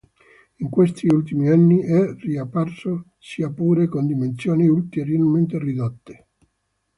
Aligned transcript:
In 0.55 0.69
questi 0.71 1.05
ultimi 1.13 1.47
anni 1.49 1.81
è 1.83 2.15
riapparso, 2.15 3.03
sia 3.19 3.51
pure 3.51 3.87
con 3.87 4.07
dimensioni 4.07 4.67
ulteriormente 4.67 5.59
ridotte. 5.59 6.25